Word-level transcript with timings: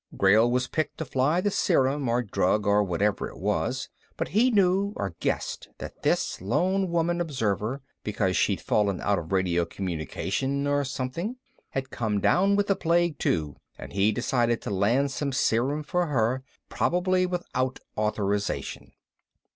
Grayl 0.17 0.49
was 0.49 0.65
picked 0.67 0.97
to 0.97 1.05
fly 1.05 1.41
the 1.41 1.51
serum, 1.51 2.09
or 2.09 2.23
drug 2.23 2.65
or 2.65 2.83
whatever 2.83 3.29
it 3.29 3.37
was. 3.37 3.87
But 4.17 4.29
he 4.29 4.49
knew 4.49 4.93
or 4.95 5.13
guessed 5.19 5.69
that 5.77 6.01
this 6.01 6.41
lone 6.41 6.89
woman 6.89 7.21
observer 7.21 7.81
(because 8.03 8.35
she'd 8.35 8.61
fallen 8.61 8.99
out 8.99 9.19
of 9.19 9.31
radio 9.31 9.63
communication 9.63 10.65
or 10.65 10.83
something) 10.85 11.35
had 11.69 11.91
come 11.91 12.19
down 12.19 12.55
with 12.55 12.65
the 12.65 12.75
plague 12.75 13.19
too 13.19 13.57
and 13.77 13.93
he 13.93 14.11
decided 14.11 14.59
to 14.63 14.71
land 14.71 15.11
some 15.11 15.31
serum 15.31 15.83
for 15.83 16.07
her, 16.07 16.41
probably 16.67 17.27
without 17.27 17.77
authorization. 17.95 18.93